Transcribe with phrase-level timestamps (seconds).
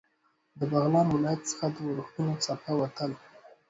[0.57, 3.11] له بغلان ولایت څخه د اورښتونو څپه ووتل.